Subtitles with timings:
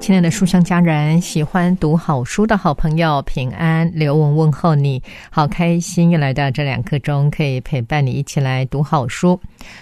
[0.00, 9.38] 亲爱的书香家人，喜欢读好书的好朋友，平安刘文问候你，好开心又来到这两刻钟，可以陪伴你一起来读好书。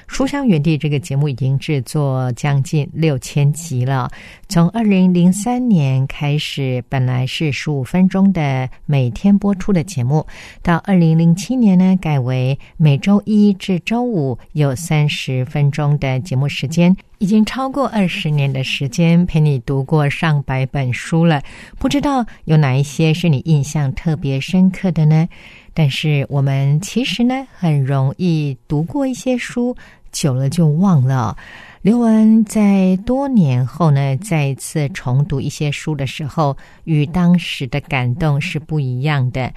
[0.07, 4.11] 书香园地这个节目已经制作将近六千集了，
[4.49, 10.27] 从二零零三年开始，本来是十五分钟的每天播出的节目，
[10.63, 16.97] 到二零零七年呢，改为每周一至周五有三十分钟的节目时间。
[17.19, 21.43] 已经超过二十年的时间，陪你读过上百本书了，
[21.77, 25.29] 不知道有哪一些是你印象特别深刻的呢？
[25.79, 29.77] 但是我们其实呢，很容易读过一些书，
[30.11, 31.37] 久了就忘了。
[31.83, 39.53] 刘文在多年后呢，再一次重读一些书的时候，与当时的感动是不一样的。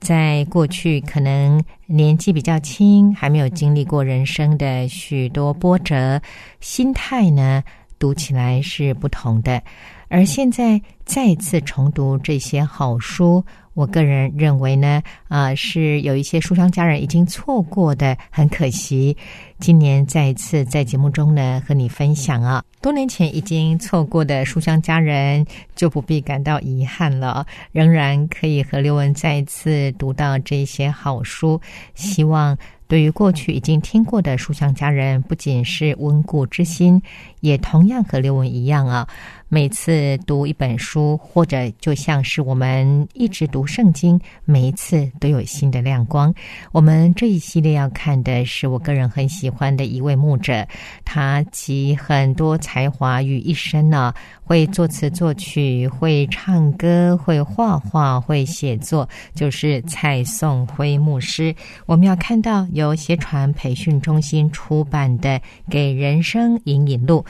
[0.00, 6.18] 在过去，可能年纪比较轻，还没有经历过人生的许多波折，
[6.60, 7.62] 心态呢，
[7.98, 9.62] 读起来是不同的。
[10.08, 13.44] 而现在再次重读这些好书。
[13.78, 19.16] 我个人认为呢，啊，是有一些书香家人已经错过的，很可惜。
[19.60, 31.60] 今年再一次在节目中呢，和你分享啊，多年前已经错过的书香家人就不必感到遗憾了，仍然可以和刘文再一次读到这些好书。
[31.94, 37.00] 希望对于过去已经听过的书香家人，不仅是温故知新，
[37.40, 39.06] 也同样和刘文一样啊。
[39.50, 46.34] 每次读一本书，或者就像是我们一直读圣经，每一次都有新的亮光。
[46.70, 50.66] 我们这一系列要看的是我个人很喜欢的一位牧者，
[51.02, 54.12] 他集很多才华于一身呢，
[54.44, 61.54] 会作词作曲，会唱歌，会画画，会写作，就是蔡颂辉牧师。
[61.86, 65.30] 我们要看到由协传培训中心出版的
[65.70, 67.20] 《给人生引引路》。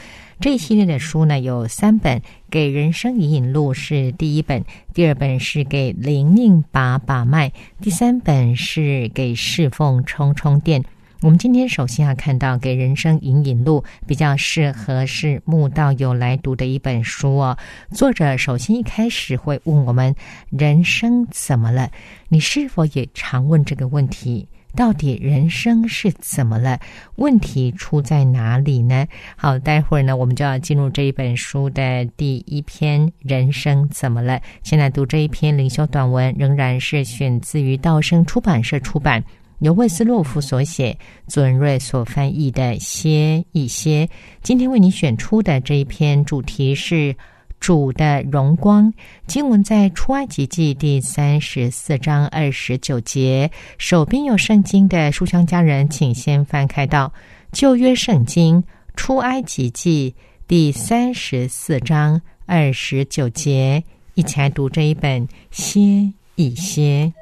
[0.40, 7.50] 这一系列的书呢有三本，《给人生引引路》是第一本，第二本是给灵命把把脉，
[7.80, 10.84] 第三本是给侍奉充充电。
[11.22, 17.58] 我们今天首先要看到《给人生引引路》，比较适合是慕道友来读的一本书哦。
[17.90, 20.14] 作者首先一开始会问我们：
[20.50, 21.90] 人生怎么了？
[22.28, 24.46] 你是否也常问这个问题？
[24.76, 26.78] 到底人生是怎么了？
[27.16, 29.06] 问题出在哪里呢？
[29.36, 34.34] 好，待会儿呢，我们就要进入这一本书的第一篇《人生怎么了》。
[34.62, 39.24] 现在读这一篇灵修短文，仍然是选自于道生出版社出版，
[39.60, 40.96] 由魏斯洛夫所写，
[41.26, 44.06] 左文瑞所翻译的《歇一歇》。
[44.42, 47.16] 今天为你选出的这一篇主题是。
[47.60, 48.92] 主的荣光，
[49.26, 53.50] 经文在出埃及记第三十四章二十九节。
[53.78, 57.12] 手边有圣经的书香家人，请先翻开到
[57.52, 58.62] 旧约圣经
[58.96, 60.14] 出埃及记
[60.46, 63.82] 第三十四章二十九节，
[64.14, 67.12] 一起来读这一本歇一歇。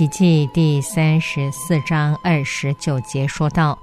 [0.00, 3.78] 奇迹第三十四章二十九节说道：“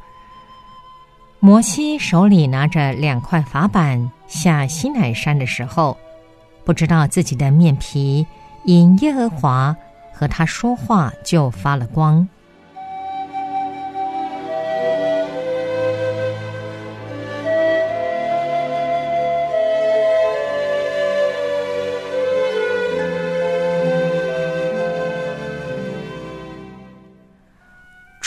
[1.39, 5.95] 摩西手里拿着两块法板下西乃山的时候，
[6.65, 8.25] 不知道自己的面皮
[8.65, 9.77] 因耶和华
[10.11, 12.27] 和他说话就发了光。”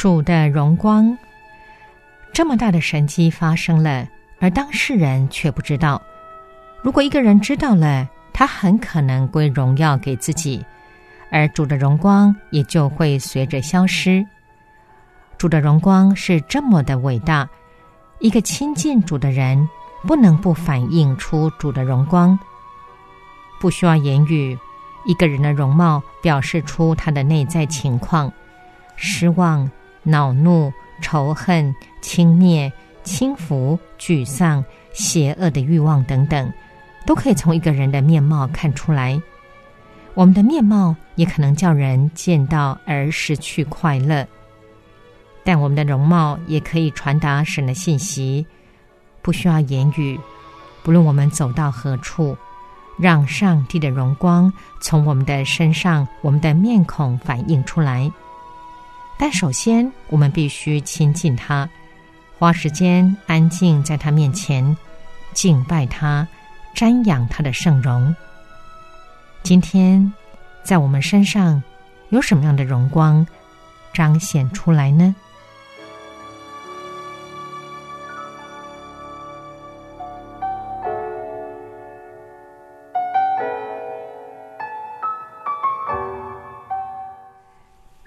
[0.00, 1.14] 主的荣光，
[2.32, 4.08] 这么大的神迹发生了，
[4.38, 6.00] 而当事人却不知道。
[6.80, 10.64] 如果一个人知道了，他很可能归荣耀给自己，
[11.30, 14.24] 而主的荣光也就会随着消失。
[15.36, 17.46] 主的荣光是这么的伟大，
[18.20, 19.68] 一个亲近主的人
[20.06, 22.38] 不能不反映出主的荣光。
[23.60, 24.58] 不需要言语。
[25.04, 28.32] 一个人的容貌表示出他的内在情况，
[28.96, 29.70] 失望、
[30.02, 32.70] 恼怒、仇恨、轻蔑、
[33.02, 36.52] 轻浮、沮丧、邪恶的欲望等等，
[37.06, 39.20] 都可以从一个人的面貌看出来。
[40.14, 44.26] 我们的面貌也可能叫人见到而失去快乐，
[45.44, 48.46] 但我们的容貌也可以传达神的信息，
[49.22, 50.18] 不需要言语。
[50.82, 52.36] 不论我们走到何处。
[52.98, 58.12] 让上帝的荣光从我们的身上、我们的面孔反映出来。
[59.22, 61.68] 但首先，我们必须亲近他，
[62.38, 64.74] 花时间安静在他面前，
[65.34, 66.26] 敬拜他，
[66.74, 68.16] 瞻仰他的圣容。
[69.42, 70.10] 今天，
[70.62, 71.62] 在我们身上
[72.08, 73.26] 有什么样的荣光
[73.92, 75.14] 彰显出来呢？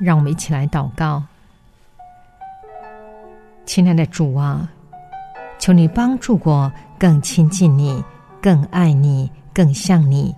[0.03, 1.23] 让我们一起来祷告，
[3.65, 4.69] 亲爱的主啊，
[5.57, 6.69] 求你帮助我
[6.99, 8.03] 更亲近你，
[8.41, 10.35] 更爱你，更像你，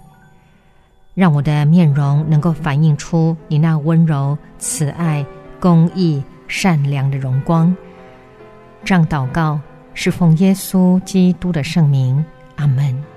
[1.15, 5.25] 让我的面容能够反映出你那温柔、慈爱、
[5.59, 7.75] 公义、善良的荣光。
[8.83, 9.59] 这样祷告
[9.95, 12.23] 是奉耶稣基督的圣名，
[12.57, 13.14] 阿门。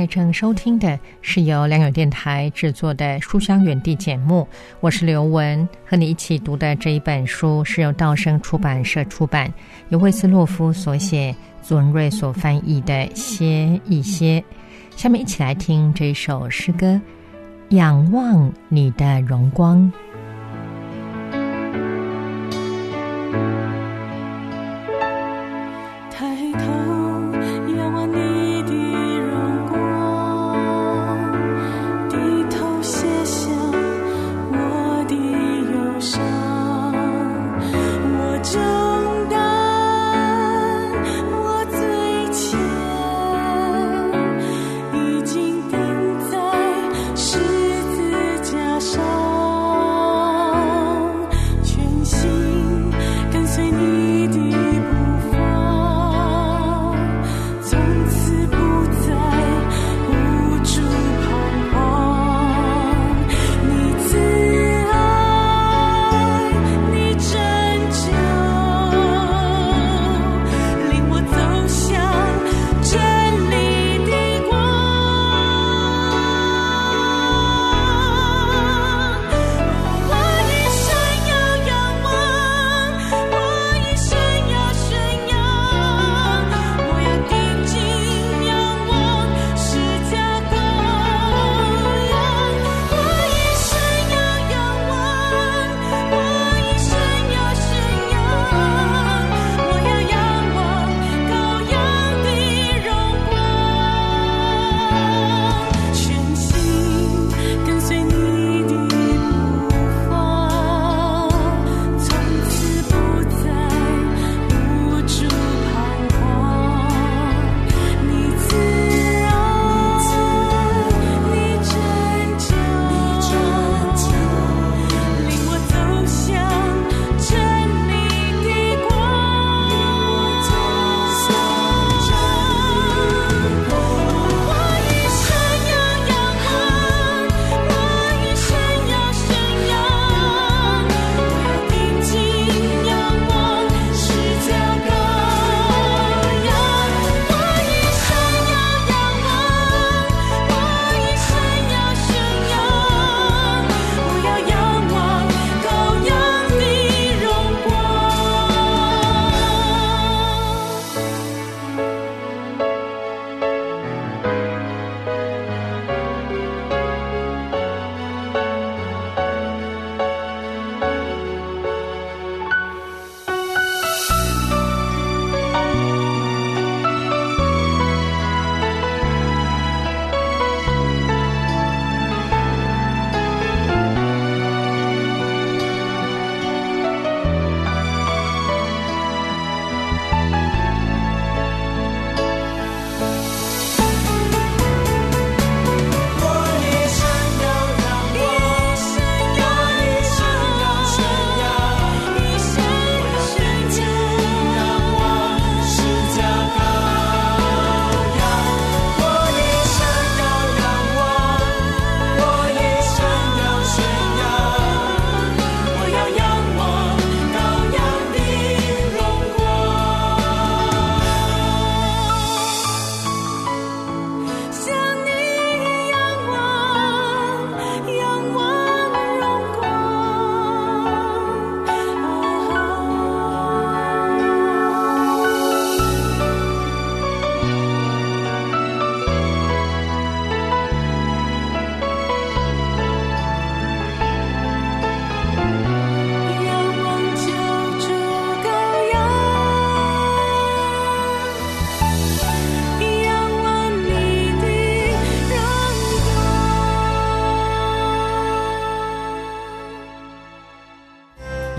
[0.00, 4.48] 在正收听的是由良友电台制作的《书香园地》节目，
[4.80, 9.52] 我是刘雯，和你一起读的这一本书是由道生出版社出版，
[9.90, 14.42] 由魏斯洛夫所写，祖文瑞所翻译的《歇一歇》。
[14.98, 16.86] 下面一起来听这首诗歌
[17.76, 19.80] 《仰望你的荣光》。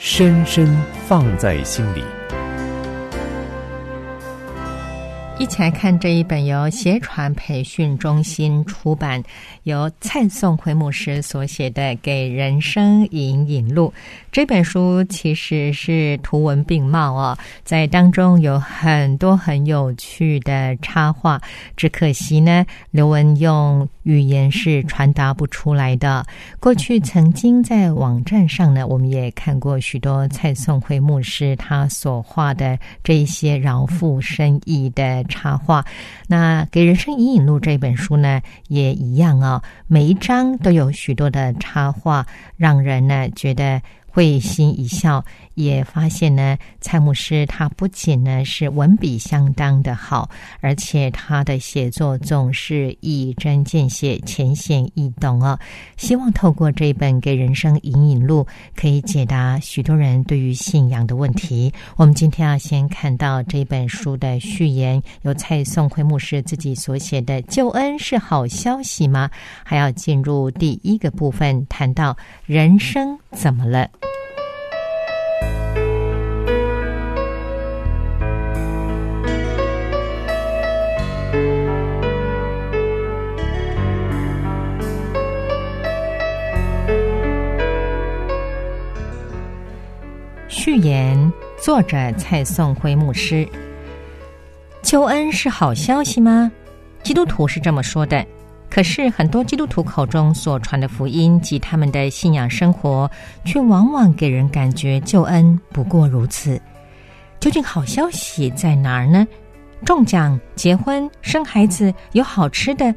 [0.00, 0.64] 深深
[1.08, 2.04] 放在心里。
[5.40, 9.22] 一起来看这一本由协传培训中心出版、
[9.62, 13.88] 由蔡颂奎牧师所写的《给人生引引路》
[14.32, 21.40] 这本书，其实是图文并茂哦，在当中有很多很有趣的插画，
[21.76, 26.24] 只可惜呢，刘文用语言是传达不出来的。
[26.58, 35.22] 过去曾经在网站上呢，我们也看过许多蔡颂辉牧师他所画的这一些饶富深意的。
[35.24, 35.84] 插画，
[36.26, 43.82] 那给人生引引路这本书呢，也一样啊，每一章都有许多的插画，让人呢觉得。
[44.10, 45.24] 会心一笑，
[45.58, 55.58] 也发现呢，蔡牧师他不仅呢是文笔相当的好，而且他的写作总是一针见血、浅显易懂哦。
[55.96, 58.44] 希望透过这一本《给人生引引路》，
[58.76, 61.72] 可以解答许多人对于信仰的问题。
[61.96, 69.28] 我们今天要先看到这本书的序言，由蔡宋辉牧师自己所写的“救恩是好消息吗？”
[69.64, 73.88] 还要进入第一个部分，谈到人生怎么了。
[91.68, 93.46] 作者蔡颂辉牧师。
[94.80, 96.50] 救恩是好消息吗？
[97.02, 98.24] 基督徒是这么说的。
[98.70, 103.10] 可是很多基督徒口中所传的福音及他们的信仰生活，
[103.44, 106.58] 却往往给人感觉救恩不过如此。
[107.38, 109.28] 究竟好消息在哪儿呢？
[109.84, 112.94] 中奖、结婚、生孩子、有好吃的，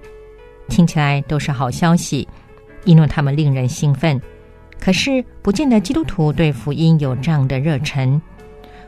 [0.69, 2.25] 听起来都是好消息，
[2.85, 4.17] 因为他们令人兴奋。
[4.79, 8.19] 可是不见得基督徒对福音有这样的热忱。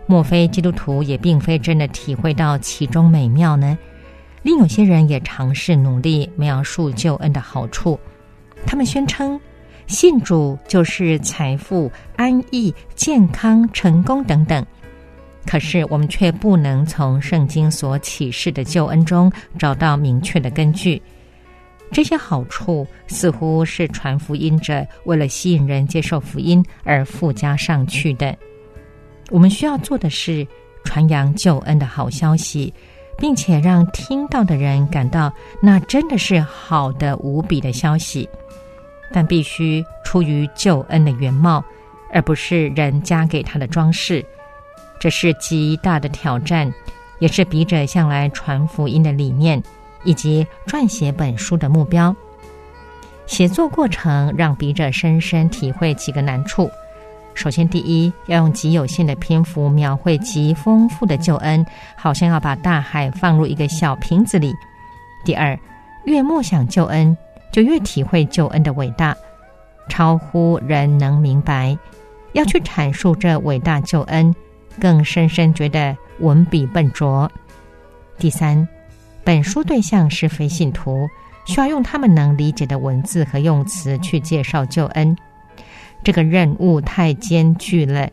[0.05, 3.77] 莫非基督徒也并非真的体会到其中美妙呢？
[4.41, 7.98] 另有些人也尝试努力描述救恩的好处，
[8.65, 9.39] 他们宣称
[9.88, 14.65] 信主就是财富、安逸、健康、成功等等。
[15.45, 21.01] 可是我们却不能从圣经所启示的救恩中找到明确的根据。
[21.91, 28.36] 这些好处似乎是传福音者为了吸引人接受福音而附加上去的。
[29.29, 30.47] 我们需要做的是
[30.83, 32.73] 传扬救恩的好消息。
[33.15, 38.27] 并且让听到的人感到那真的是好的无比的消息，
[39.11, 41.63] 但必须出于救恩的原貌，
[42.11, 44.25] 而不是人加给他的装饰。
[44.99, 46.73] 这是极大的挑战，
[47.19, 49.61] 也是笔者向来传福音的理念，
[50.03, 52.13] 以及撰写本书的目标。
[53.27, 56.67] 写作过程让笔者深深体会几个难处。
[57.33, 64.53] 首先，第一要用极有限的篇幅描绘极丰富的救恩，好像要把大海放入一个小瓶子里。
[65.25, 65.57] 第二，
[66.05, 67.15] 越默想救恩，
[67.51, 69.15] 就越体会救恩的伟大，
[69.89, 71.77] 超乎人能明白。
[72.33, 74.33] 要去阐述这伟大救恩，
[74.79, 77.29] 更深深觉得文笔笨拙。
[78.17, 78.67] 第三，
[79.23, 81.07] 本书对象是非信徒，
[81.45, 85.15] 需要用他们能理解的文字和用词去介绍救恩。
[86.03, 88.10] 这个任务太艰巨了，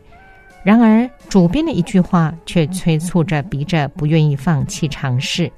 [0.63, 5.51] 然而主编的一句话却催促着笔者不愿意放弃尝试。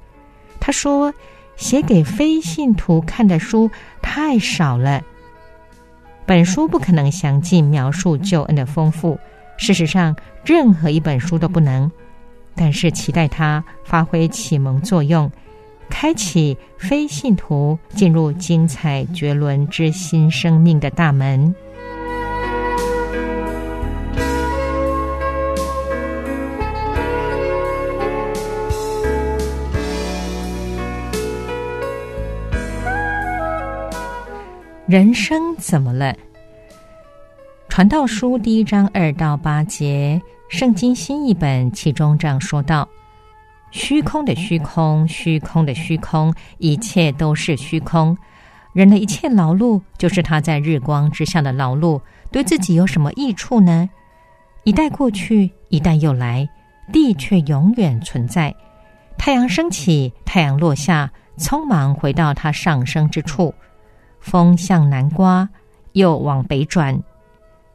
[0.59, 1.13] 他说
[1.55, 3.69] ：“写给非信徒看的书
[4.01, 5.03] 太少了，
[6.25, 9.19] 本书不可能详尽描述救恩的丰富。
[9.57, 11.91] 事实上，任何一本书都不能。
[12.55, 15.29] 但是期待它发挥启蒙作用，
[15.89, 21.53] 开启非信徒进入精彩绝伦之新生命的大门。”
[34.93, 36.15] 人生怎么了？
[37.67, 42.87] 传道书第一章二到八节，圣经新译本其中这样说道
[43.73, 48.15] ：“虚空的虚空，虚空的虚空，一切都是虚空。
[48.71, 51.99] 人的一切劳碌，就是他在日光之下的劳碌，
[52.31, 53.89] 对自己有什么益处呢？
[54.63, 56.47] 一代过去，一代又来，
[56.91, 58.55] 地却永远存在。
[59.17, 63.51] 太阳升起，太阳落下，匆忙回到它上升之处。
[64.23, 65.47] 风向南刮，
[65.91, 66.97] 又往北转，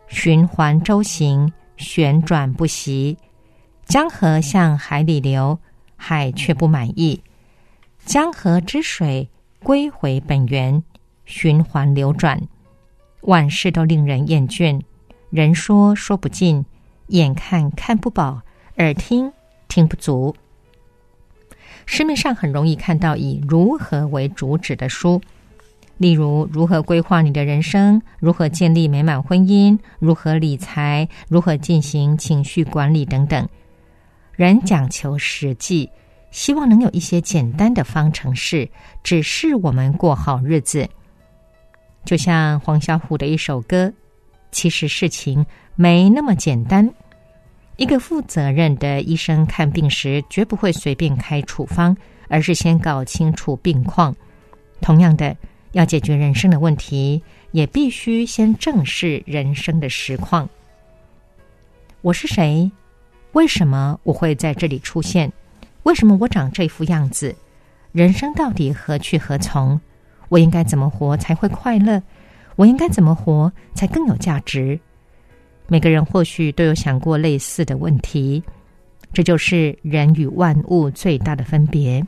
[0.09, 3.17] 循环周行，旋转不息。
[3.85, 5.59] 江河向海里流，
[5.95, 7.23] 海却不满意。
[8.07, 9.29] 江河之水
[9.63, 10.83] 归回本源，
[11.27, 12.41] 循环流转，
[13.21, 14.81] 万事都令人厌倦。
[15.29, 16.65] 人说说不尽，
[17.09, 18.41] 眼看看不饱，
[18.79, 19.31] 耳听
[19.69, 20.35] 听不足。
[21.85, 25.21] 市面上很容易看到以如何为主旨的书，
[25.99, 33.47] 例如如何规划你的人生，如何建立美满婚姻，如何理财，如何进行情绪管理等等。
[34.35, 35.91] 人讲求实际，
[36.31, 38.69] 希望能有一些简单的方程式，
[39.03, 40.89] 指示我们过好日子。
[42.05, 43.93] 就像黄小琥的一首歌。
[44.51, 46.91] 其实事情没那么简单。
[47.77, 51.95] 一个负责任的医生看病时，绝不会随便开处方，
[52.29, 54.17] 而是先搞清楚病况。
[54.81, 55.37] 同样的，
[55.73, 60.49] 要解决人生的问题，也必须先正视人生的实况。
[62.01, 62.71] 我是谁？
[63.33, 65.31] 为什么我会在这里出现？
[65.83, 67.35] 为什么我长这副样子？
[67.93, 69.81] 人生到底何去何从？
[70.29, 72.03] 我应该怎么活才会快乐？
[72.57, 74.79] 我应该怎么活才更有价值？
[75.69, 78.43] 每个人或许都有想过类似的问题，
[79.13, 82.05] 这就是人与万物最大的分别。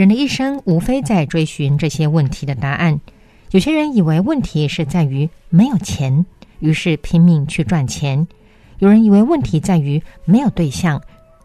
[0.00, 2.98] 人的一生无非在追寻这些问题的答案。
[3.50, 6.24] 有些人以为问题是在于没有钱，
[6.60, 8.26] 于是拼命去赚钱；
[8.78, 10.98] 有人以为问题在于没有对象，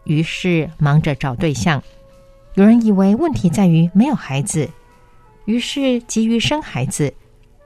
[0.04, 1.78] 于是忙着找对象；
[2.54, 4.66] 有人以为问题在于没有孩子，
[5.44, 7.12] 于是急于生孩子。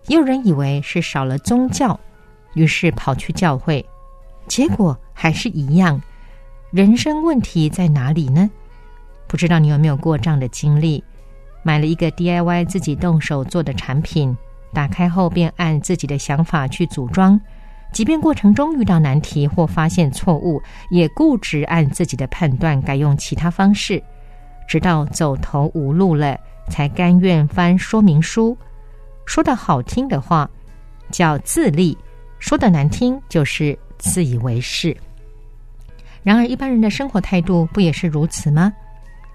[0.08, 2.00] 也有人以为是少了宗教，
[2.54, 3.86] 于是跑去教会，
[4.48, 6.02] 结果还是一样。
[6.72, 8.50] 人生问题在哪里呢？
[9.30, 11.02] 不知道你有没有过这样的经历：
[11.62, 14.36] 买了一个 DIY 自己动手做的产品，
[14.74, 17.40] 打开后便按自己的想法去组装，
[17.92, 24.02] 即便过程中遇到难题或发现错误，也固执按自己的判断改用其他方式，
[24.66, 26.36] 直到走投无路了，
[26.68, 28.58] 才甘愿翻说明书。
[29.26, 30.50] 说的好听的话
[31.12, 31.96] 叫自立，
[32.40, 34.96] 说的难听就是自以为是。
[36.24, 38.72] 然而，一般人的生活态度不也是如此吗？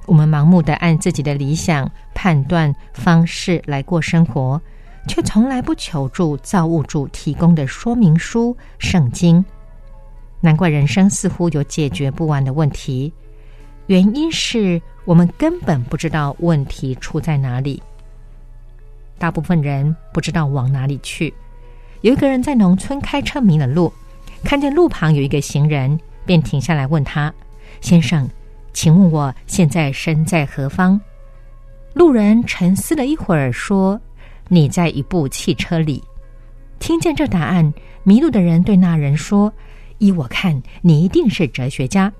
[0.07, 4.61] 我们盲目的按自己的理想判断方式来过生活，
[5.07, 9.39] 却从来不求助造物主提供的说明书《圣经》。
[10.41, 13.11] 难怪人生似乎有解决不完的问题，
[13.87, 17.81] 原因是我们根本不知道问题出在哪里。
[19.17, 21.33] 大部分人不知道往哪里去。
[22.01, 23.91] 有一个人在农村开车迷了路，
[24.43, 27.33] 看见路旁有一个行人，便停下来问他
[27.81, 28.29] ：“先生，
[28.75, 30.99] 请问我现在身在何方？”
[31.95, 33.99] 路人沉思了一会儿，说
[34.49, 36.03] ：“你在一部汽车里。”
[36.77, 39.51] 听见这答案，迷路的人对那人说
[39.97, 42.11] ：“依我看，你一定是哲学家。”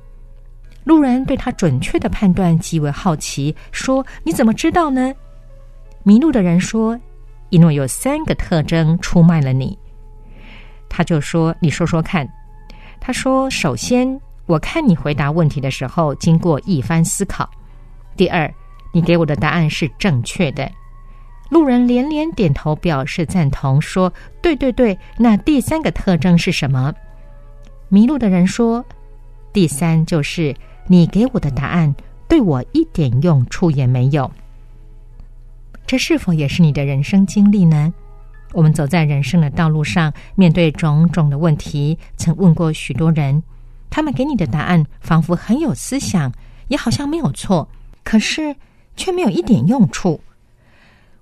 [0.85, 5.13] 路人对他准确的判断极为好奇，说：“你怎么知道呢？”
[6.03, 6.97] 迷路的人说
[7.51, 9.77] ：“因为有三个特征出卖了你。”
[10.87, 12.25] 他就说：“你说说看。”
[13.01, 17.45] 他说：“首先，我看你回答问题的时候经过一番思考；
[18.15, 18.53] 第二，
[18.91, 20.69] 你给我的答案是正确的。”
[21.49, 26.93] 路人连连点头表示赞同，说：“对对对，那第三个特征是什么？”
[27.87, 28.83] 迷路的人说
[29.53, 30.55] ：“第三就是
[30.87, 31.95] 你给我的答案
[32.27, 34.29] 对我一点用处也没有。”
[35.85, 37.93] 这是否也是你的人生经历呢？
[38.53, 43.43] 我们走在人生的道路上，面对种种的问题，曾问过许多人，
[43.95, 46.29] 他们给你的答案仿佛很有思想，
[46.67, 47.65] 也好像没有错，
[48.03, 48.53] 可是
[48.97, 50.19] 却没有一点用处。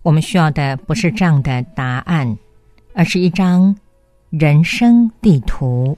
[0.02, 2.36] 我们需要的不是这样的答案，
[2.96, 3.76] 而是一张
[4.32, 5.96] 人生地图。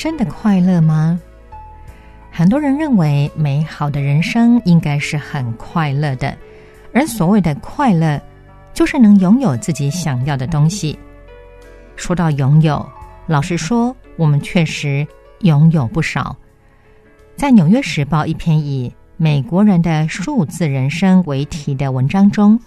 [0.00, 1.20] 真的快乐吗？
[2.32, 6.34] 很多人认为，美好的人生应该是很快乐的，
[6.94, 8.18] 而所谓的快乐，
[8.72, 10.98] 就是能拥有自己想要的东西。
[11.96, 12.82] 说到拥有，
[13.26, 15.06] 老实说，我们确实
[15.40, 16.34] 拥有不少。
[17.36, 22.58] 在《纽约时报》一篇以“美国人的数字人生”为题的文章中，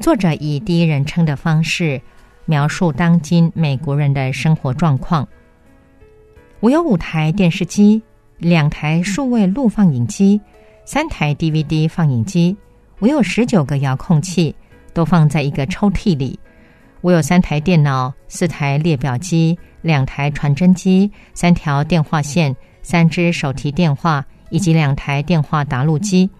[0.00, 2.00] 作者以第一人称的方式
[2.46, 5.28] 描述当今美国人的生活状况。
[6.64, 8.00] 我有五台电视机，
[8.38, 10.40] 两台数位录放影机，
[10.86, 12.56] 三台 DVD 放映机。
[13.00, 14.56] 我有十九个遥控器，
[14.94, 16.40] 都放在一个抽屉里。
[17.02, 26.30] 我有三台电脑，四台列表机，两台传真机，三条电话线，三只手提电话，以及两台电话答录机。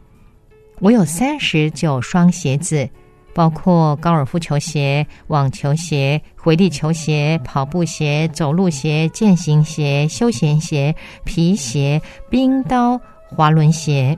[0.81, 2.89] 我有三十九双鞋子，
[3.35, 10.95] 包括高尔夫球鞋、网球鞋、回力球鞋、跑步鞋、走路鞋、健行鞋、休闲鞋、
[11.25, 14.17] 皮鞋、冰刀、滑轮鞋。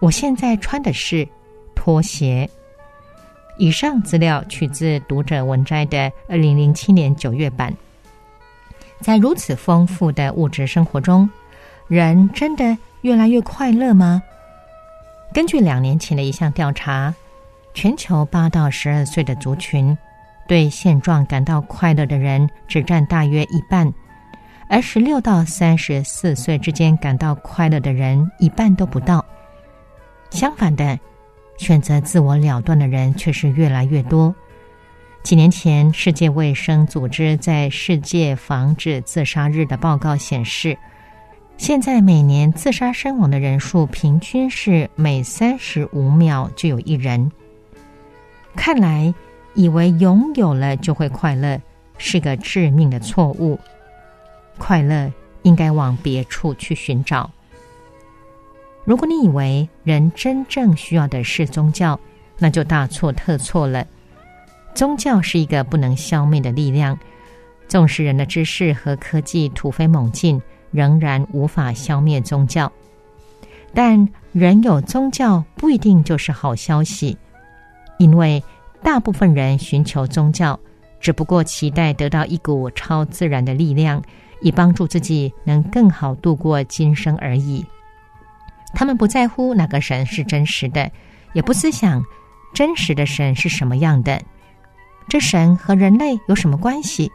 [0.00, 1.26] 我现在穿的是
[1.74, 2.48] 拖鞋。
[3.58, 7.72] 以上资料取自《读者文摘》的二零零七年九月版。
[9.00, 11.28] 在如此丰富的物质生活中，
[11.86, 14.22] 人真的越来越快乐吗？
[15.32, 17.14] 根据两年前的一项调查，
[17.76, 19.96] 全球八到十二岁的族群
[20.48, 23.92] 对现状感到快乐的人只占大约一半，
[24.66, 29.22] 而十六到三十四岁之间感到快乐的人一半都不到。
[30.30, 30.98] 相反的。
[31.58, 34.34] 选择自我了断的人却是越来越多。
[35.22, 40.76] 几年前，世界卫生组织在世界防止自杀日的报告显示，
[41.56, 47.30] 现在每年自杀身亡的人数平均是每三十五秒就有一人。
[48.56, 49.14] 看来，
[49.54, 51.60] 以为拥有了就会快乐
[51.98, 53.58] 是个致命的错误。
[54.58, 57.30] 快乐应该往别处去寻找。
[58.84, 61.98] 如果你以为人真正需要的是宗教，
[62.38, 63.86] 那就大错特错了。
[64.74, 66.98] 宗教是一个不能消灭的力量，
[67.68, 70.40] 纵使人的知识和科技突飞猛进，
[70.70, 72.70] 仍然无法消灭宗教。
[73.74, 77.16] 但人有宗教不一定就是好消息，
[77.98, 78.42] 因为
[78.82, 80.58] 大部分人寻求宗教，
[81.00, 84.02] 只不过期待得到一股超自然的力量，
[84.40, 87.64] 以帮助自己能更好度过今生而已。
[88.74, 90.90] 他们不在乎哪个神是真实的，
[91.32, 92.04] 也不思想
[92.52, 94.20] 真实的神是什么样的。
[95.08, 97.10] 这神和人类有什么关系？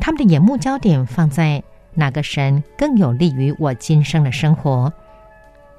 [0.00, 1.62] 他们的眼目焦点放在
[1.94, 4.92] 哪个神更有利于我今生的生活。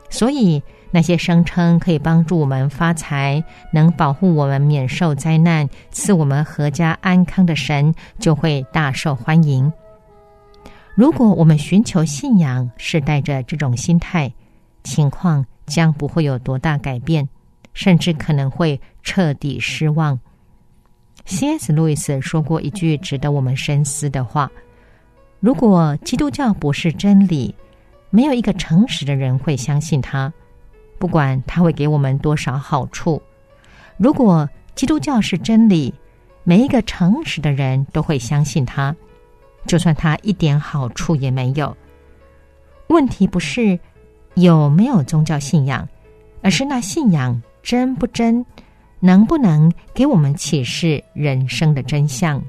[0.10, 0.63] 所以，
[0.96, 9.70] 那些声称可以帮助我们发财、能保护我们免受灾难、赐我们阖家安康的神，就会大受欢迎。
[10.96, 14.32] 如果我们寻求信仰是带着这种心态，
[14.86, 17.28] 情况将不会有多大改变，
[17.74, 20.18] 甚至可能会彻底失望。
[21.26, 21.74] C.S.
[21.74, 24.50] 路易斯说过一句值得我们深思的话
[25.42, 27.54] ：“如果基督教不是真理，
[28.12, 30.32] 没有一个诚实的人会相信它，
[30.98, 33.22] 不管它会给我们多少好处；
[33.98, 35.94] 如果基督教是真理，
[36.44, 38.96] 每一个诚实的人都会相信它，
[39.66, 41.76] 就算它一点好处也没有。
[42.88, 43.80] 问题不是。”
[44.38, 45.88] 有没有宗教信仰，
[46.42, 48.46] 而是那信仰真不真，
[49.00, 52.44] 能不能给我们启示人生的真相？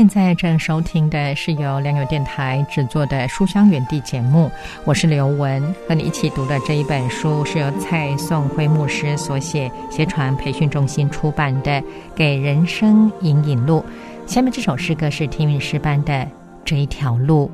[0.00, 4.50] 现在正收听的是由良友电台制作的《书香园地》节目，
[4.86, 11.70] 我是刘雯，和你一起读的这一本书是由蔡宋辉牧师所写，协传培训中心出版的
[12.14, 13.84] 《给人生引引路》。
[14.26, 16.14] 下面这首诗歌是听韵诗班的
[16.64, 17.50] 《这一条路》。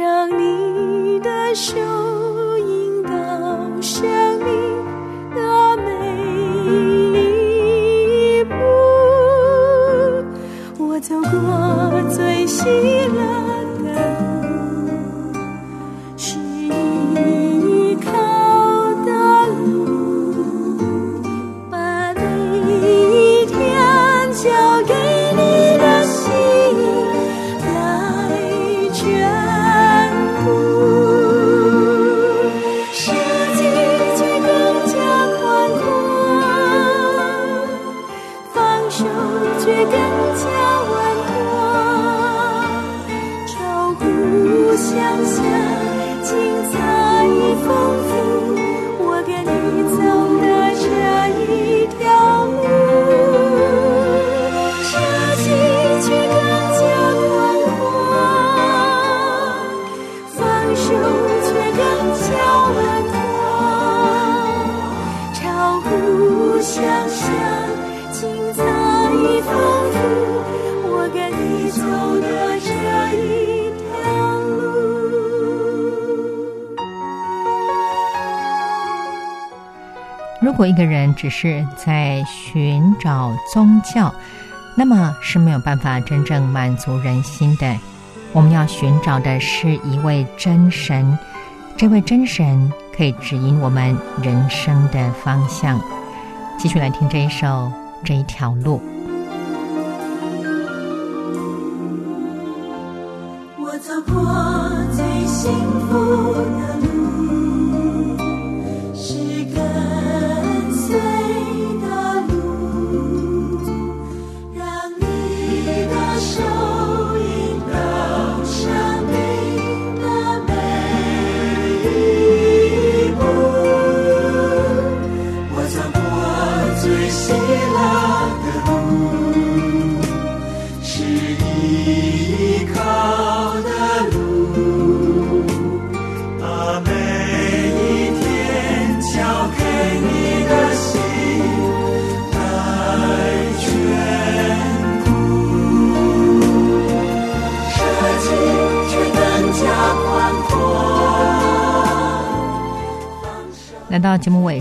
[0.00, 1.76] 让你的手
[2.56, 3.10] 引导
[3.82, 4.00] 生
[4.38, 4.50] 命
[5.34, 5.90] 的每
[8.38, 8.54] 一步，
[10.82, 11.30] 我走过
[12.14, 12.64] 最喜
[80.60, 84.14] 如果一个人只是在寻找宗教，
[84.76, 87.78] 那么是没有办法真正满足人心的。
[88.34, 91.18] 我们要寻找的是一位真神，
[91.78, 95.80] 这位真神可以指引我们人生的方向。
[96.58, 97.46] 继续来听这一首
[98.04, 98.82] 《这一条路》。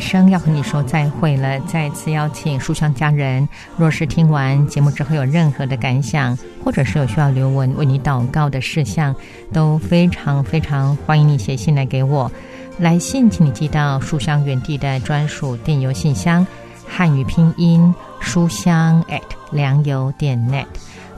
[0.09, 1.59] 声，要和你说再会了。
[1.67, 9.15] 再次邀请书香家人，若是听完节目之后有任何的感想，或者是有需要刘文为你祷告的事项，
[9.53, 12.31] 都非常非常欢迎你写信来给我。
[12.79, 16.45] 来信请你寄到书香园地的专属电邮信箱，
[16.87, 20.65] 汉语拼音书香 at 良友点 net。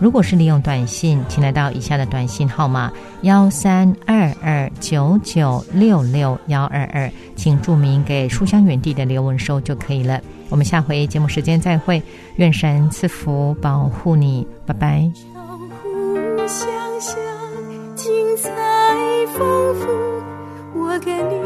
[0.01, 10.19] 如果是利用短信，请来到以下的短信号码幺三二二九九六六幺二二，请注明给书香园地的刘文收就可以了。
[10.49, 12.01] 我们下回节目时间再会，
[12.37, 15.07] 愿神赐福保护你，拜拜。
[15.83, 16.67] 互相
[16.99, 17.15] 相，
[17.95, 18.49] 精彩
[19.37, 19.87] 丰富。
[20.73, 21.40] 我跟你